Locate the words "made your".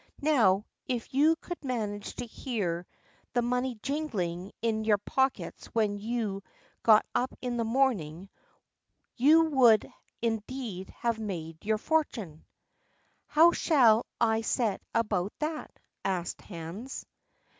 11.19-11.77